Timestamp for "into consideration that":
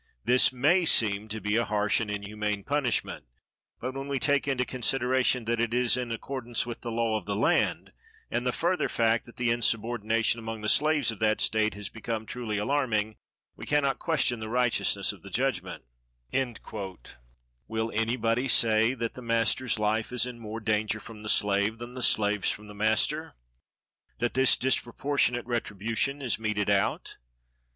4.47-5.61